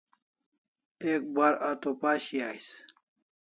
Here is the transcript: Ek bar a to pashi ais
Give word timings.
Ek 1.11 1.23
bar 1.35 1.53
a 1.69 1.71
to 1.81 1.89
pashi 2.01 2.37
ais 2.49 2.67